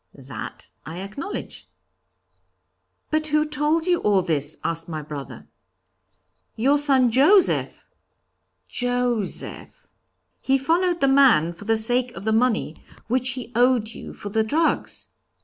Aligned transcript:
'That 0.15 0.67
I 0.83 0.97
acknowledge.' 0.99 1.67
'But 3.11 3.27
who 3.27 3.45
told 3.45 3.85
you 3.85 3.99
all 3.99 4.23
this?' 4.23 4.57
asked 4.63 4.89
my 4.89 5.03
brother. 5.03 5.45
'Your 6.55 6.79
son, 6.79 7.11
Joseph!' 7.11 7.85
'Joseph!' 8.67 9.89
'He 10.41 10.57
followed 10.57 11.01
the 11.01 11.07
man 11.07 11.53
for 11.53 11.65
the 11.65 11.77
sake 11.77 12.11
of 12.13 12.23
the 12.23 12.33
money, 12.33 12.83
which 13.09 13.29
he 13.33 13.51
owed 13.53 13.89
you 13.89 14.11
for 14.11 14.29
the 14.29 14.43
drugs.' 14.43 15.09